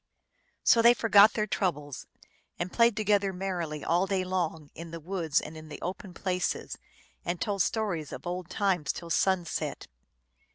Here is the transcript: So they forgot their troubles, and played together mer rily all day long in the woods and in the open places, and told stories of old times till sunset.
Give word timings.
So 0.63 0.81
they 0.81 0.95
forgot 0.95 1.33
their 1.33 1.45
troubles, 1.45 2.07
and 2.57 2.73
played 2.73 2.97
together 2.97 3.31
mer 3.31 3.59
rily 3.59 3.85
all 3.85 4.07
day 4.07 4.23
long 4.23 4.71
in 4.73 4.89
the 4.89 4.99
woods 4.99 5.39
and 5.39 5.55
in 5.55 5.69
the 5.69 5.79
open 5.83 6.15
places, 6.15 6.75
and 7.23 7.39
told 7.39 7.61
stories 7.61 8.11
of 8.11 8.25
old 8.25 8.49
times 8.49 8.91
till 8.91 9.11
sunset. 9.11 9.85